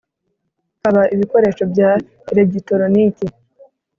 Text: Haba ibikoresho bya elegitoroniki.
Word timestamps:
Haba 0.81 1.03
ibikoresho 1.15 1.63
bya 1.71 1.89
elegitoroniki. 2.31 3.25